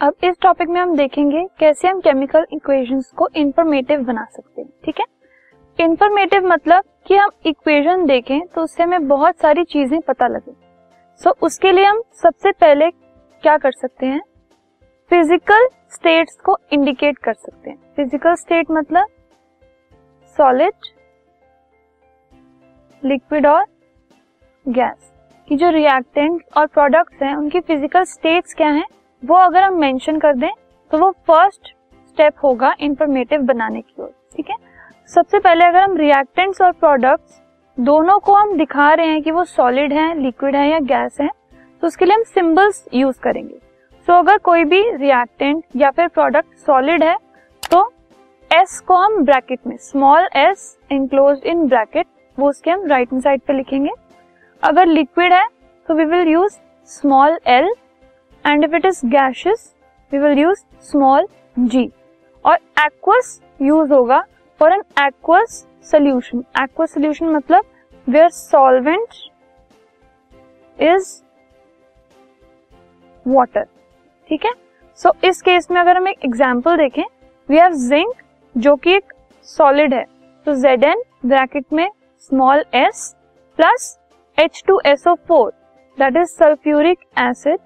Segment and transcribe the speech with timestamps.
[0.00, 4.68] अब इस टॉपिक में हम देखेंगे कैसे हम केमिकल इक्वेशंस को इंफॉर्मेटिव बना सकते हैं
[4.84, 5.04] ठीक है?
[5.78, 10.52] इंफॉर्मेटिव मतलब कि हम इक्वेशन देखें तो उससे हमें बहुत सारी चीज़ें पता लगे।
[11.20, 14.20] सो so, उसके लिए हम सबसे पहले क्या कर सकते हैं?
[15.10, 19.06] फ़िज़िकल स्टेट्स को इंडिकेट कर सकते हैं। फ़िज़िकल स्टेट मतलब
[20.38, 20.88] सॉलिड
[23.02, 23.64] लिक्विड और
[24.66, 25.12] गैस
[25.48, 28.86] की जो रिएक्टेंट और प्रोडक्ट्स हैं उनकी फ़िज़िकल स्टेट्स क्या हैं?
[29.22, 30.50] वो अगर हम मेंशन कर दें
[30.90, 31.68] तो वो फ़र्स्ट
[32.08, 34.56] स्टेप होगा इंफॉर्मेटिव बनाने की ओर ठीक है?
[35.10, 37.40] सबसे पहले अगर हम रिएक्टेंट्स और प्रोडक्ट्स
[37.78, 41.28] दोनों को हम दिखा रहे हैं कि वो सॉलिड है लिक्विड है या गैस है
[41.82, 46.08] तो उसके लिए हम सिंबल्स यूज़ करेंगे। सो so, अगर कोई भी रिएक्टेंट या फिर
[46.08, 47.16] प्रोडक्ट सॉलिड है
[47.62, 47.92] तो
[48.50, 52.06] एस को हम ब्रैकेट में small S enclose in bracket
[52.38, 53.90] वो उसके हम राइट हैंड साइड पे लिखेंगे।
[54.62, 55.46] अगर लिक्विड है
[55.88, 56.58] तो we will use
[56.90, 57.72] small L
[58.44, 59.74] and if it is gaseous
[60.12, 61.90] we will use small G
[62.44, 64.20] और एक्वस यूज़ होगा
[64.60, 67.64] for an aqueous solution aqueous solution मतलब
[68.06, 69.14] वेयर सॉल्वेंट
[70.78, 71.20] इज़
[73.26, 73.64] वाटर
[74.30, 74.52] ठीक है?
[74.98, 77.04] सो so, इस केस में अगर हम एक एग्ज़ाम्पल देखें
[77.48, 78.22] वी हैव जिंक
[78.54, 79.12] जो कि एक
[79.48, 80.04] सॉलिड है.
[80.46, 81.88] तो जेड एन ब्रैकेट में
[82.30, 83.14] small S
[83.58, 83.98] plus
[84.38, 85.50] H two SO four
[85.98, 87.58] that is sulphuric acid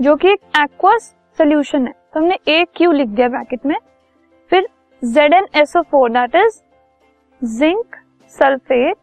[0.00, 1.02] जो कि एक एक्वस
[1.38, 3.76] सोल्यूशन है। तो हमने ए क्यू लिख दिया ब्रैकेट में।
[4.50, 4.68] फिर
[5.02, 6.60] Z N SO four that is
[7.42, 7.96] zinc
[8.34, 8.96] sulphate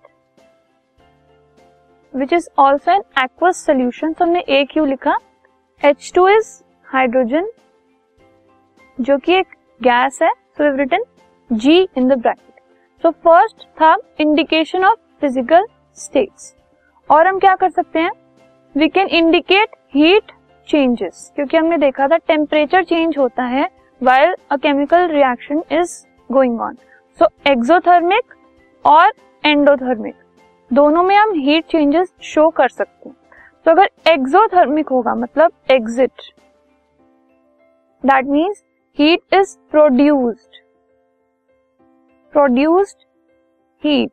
[2.14, 5.18] which is also an aqueous solution तो हमने ए क्यू लिखा।
[5.84, 6.50] एच टू इज़
[6.88, 7.50] हाइड्रोजन
[8.98, 9.48] जो कि एक
[9.81, 11.03] गैस है। So written
[11.50, 12.62] G in the bracket
[13.03, 15.66] so first था इंडिकेशन ऑफ़ फ़िज़िकल
[15.98, 16.53] स्टेट्स
[17.09, 18.12] और हम क्या कर सकते हैं?
[18.75, 20.31] We can indicate heat
[20.67, 23.69] changes क्योंकि हमने देखा था टेम्परेचर चेंज होता है
[24.01, 25.95] while a chemical reaction is
[26.29, 26.75] going on
[27.19, 28.33] so exothermic
[28.85, 29.11] और
[29.44, 30.16] एंडोथर्मिक
[30.72, 33.16] दोनों में हम हीट चेंजेस शो कर सकते हैं।
[33.66, 36.22] तो अगर एक्सोथर्मिक होगा मतलब exit
[38.03, 38.63] that means
[38.97, 40.57] heat is produced
[42.33, 43.06] produced
[43.83, 44.11] heat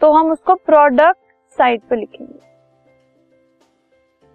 [0.00, 1.18] तो हम उसको प्रोडक्ट
[1.58, 2.38] साइड पे लिखेंगे।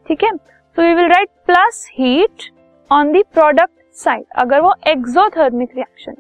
[0.06, 0.32] ठीक है?
[0.76, 2.44] तो we will write plus heat
[2.92, 6.16] on the product side अगर वो एक्सोथर्मिक रिएक्शन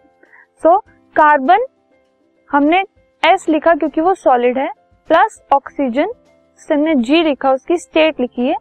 [0.63, 0.77] सो
[1.15, 1.65] कार्बन
[2.51, 2.79] हमने
[3.23, 4.69] एस लिखा क्योंकि वो सॉलिड है।
[5.09, 6.13] प्लस ऑक्सीजन
[6.69, 8.55] हमने जी लिखा, उसकी स्टेट लिखी है।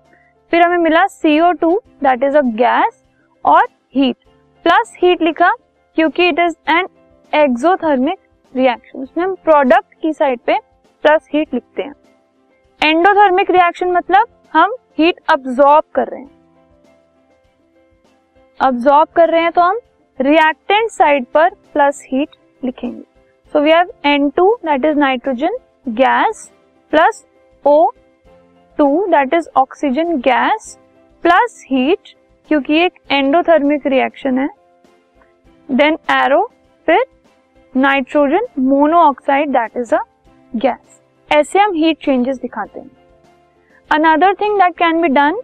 [0.52, 3.02] फिर हमें मिला CO two that is a gas
[3.44, 4.16] और हीट
[4.64, 5.54] प्लस हीट लिखा
[5.96, 6.88] क्योंकि it is an
[7.32, 8.18] exothermic
[8.54, 10.58] reaction उसमें हम प्रोडक्ट की साइड पे
[11.04, 11.94] प्लस हीट लिखते हैं।
[12.80, 16.30] एंडोथर्मिक रिएक्शन मतलब हम हीट अब्सॉर्ब कर रहे हैं।
[18.60, 19.78] अब्सॉर्ब कर रहे हैं तो हम
[20.18, 23.02] रिएक्टेंट साइड पर प्लस हीट लिखेंगे।
[23.54, 25.56] So we have N2 that is nitrogen
[25.94, 26.50] gas
[26.92, 27.24] plus
[27.64, 27.90] O
[28.78, 30.76] two that is oxygen gas
[31.24, 32.14] plus heat
[32.48, 34.48] क्योंकि एक एंडोथर्मिक रिएक्शन है।
[35.68, 36.42] देन एरो
[36.88, 37.04] फिर
[37.74, 40.02] nitrogen monoxide that is a
[40.52, 41.00] gas
[41.30, 42.90] ऐसे हम heat changes दिखाते हैं।
[43.90, 45.36] Another thing that can be done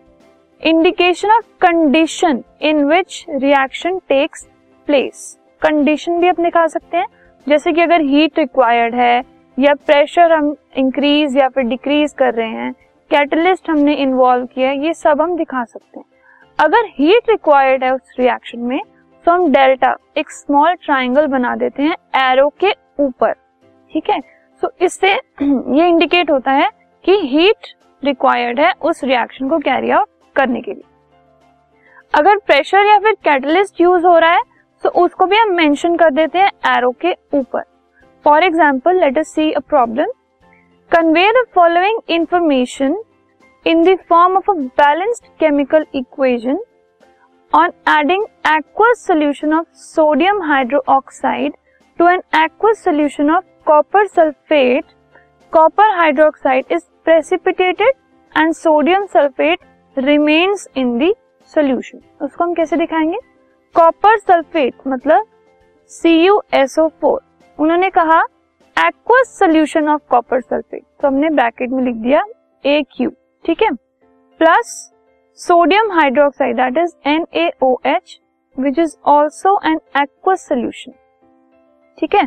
[0.60, 4.46] indication of condition in which reaction takes
[4.88, 7.06] place condition भी आप दिखा सकते हैं।
[7.46, 9.22] जैसे कि अगर हीट रिक्वायर्ड है
[9.58, 12.72] या प्रेशर हम इंक्रीज या फिर डिक्रीज कर रहे हैं
[13.10, 16.06] कैटलिस्ट हमने इन्वॉल्व किया है ये सब हम दिखा सकते हैं।
[16.58, 18.80] अगर हीट रिक्वायर्ड है उस रिएक्शन में
[19.26, 24.20] तो हम डेल्टा एक स्मॉल ट्राइंगल बना देते हैं एरो के ऊपर। ठीक है?
[24.20, 25.12] सो so, इससे
[25.78, 26.70] ये इंडिकेट होता है
[27.04, 30.84] कि हीट रिक्वायर्ड है उस रिएक्शन को कैरी आउट करने के लिए।
[32.14, 34.42] अगर प्रेशर या फिर कैटलिस्ट यूज़ हो रहा है
[34.84, 37.62] तो उसको भी हम मेंशन कर देते हैं एरो के ऊपर।
[38.24, 40.12] For example let us see a problem
[40.90, 42.96] convey the following information
[43.66, 46.58] in the form of a balanced chemical equation
[47.52, 51.52] on adding aqueous solution of sodium hydroxide
[51.98, 54.84] to an aqueous solution of copper sulphate
[55.52, 57.92] copper hydroxide is precipitated
[58.34, 59.58] and sodium sulphate
[59.96, 61.12] remains in the
[61.52, 63.18] solution उसको हम कैसे दिखाएँगे?
[63.74, 65.26] Copper sulphate मतलब
[65.90, 67.20] C U S O four
[67.58, 68.20] उन्होंने कहा
[68.76, 72.22] aqueous solution of copper sulphate तो हमने bracket में लिख दिया
[72.64, 73.10] ए क्यू
[73.44, 73.70] ठीक है?
[74.40, 74.90] Plus
[75.38, 76.94] sodium hydroxide that is
[77.86, 78.18] H
[78.56, 80.92] which is also an aqueous solution
[81.98, 82.26] ठीक है?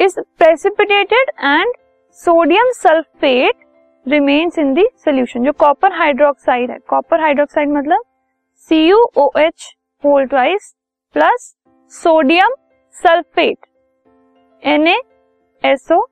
[0.00, 1.74] Is precipitated and
[2.18, 3.64] sodium sulphate
[4.06, 8.02] remains in the solution जो कॉपर हाइड्रोक्साइड है। कॉपर हाइड्रोक्साइड मतलब
[8.70, 10.74] C U O H whole twice
[11.14, 11.54] plus
[11.92, 12.54] sodium
[12.96, 13.66] sulphate
[14.62, 14.86] N
[15.64, 16.04] SO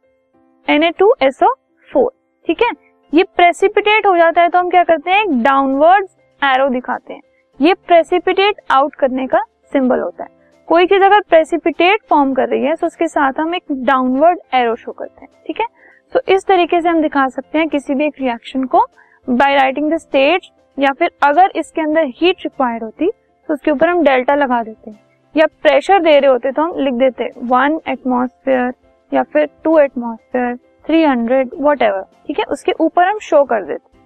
[0.68, 1.52] N A two SO
[1.88, 2.10] four
[2.46, 2.70] ठीक है?
[3.12, 5.42] ये precipitate हो जाता है तो हम क्या करते हैं?
[5.42, 6.06] डाउनवर्ड
[6.42, 7.20] एरो दिखाते हैं।
[7.60, 10.30] ये प्रेसिपिटेट आउट करने का सिंबल होता है।
[10.68, 14.74] कोई चीज़ अगर प्रेसिपिटेट फॉर्म कर रही है तो उसके साथ हम एक डाउनवर्ड एरो
[14.76, 15.66] शो करते हैं। ठीक है?
[16.12, 18.86] तो इस तरीके से हम दिखा सकते हैं किसी भी एक रिएक्शन को
[19.28, 23.10] बाय राइटिंग द स्टेज या फिर अगर इसके अंदर हीट रिक्वायर्ड होती
[23.48, 24.98] तो उसके ऊपर हम डेल्टा लगा देते हैं।
[25.34, 28.72] या प्रेशर दे रहे होते तो हम लिख देते वन एटमोसफेयर
[29.12, 31.50] या फिर two atmosphere three hundred
[31.82, 32.44] whatever ठीक है?
[32.44, 33.98] उसके ऊपर हम शो कर देते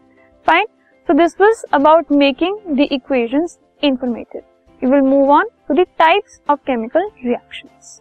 [0.47, 0.67] fine
[1.09, 3.47] so this was about making the equation
[3.83, 4.43] informative
[4.83, 8.01] you will move on to the types of chemical reactions